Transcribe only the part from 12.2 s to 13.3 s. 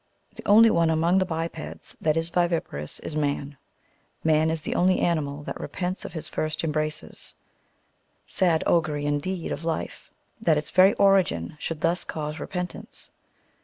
repentance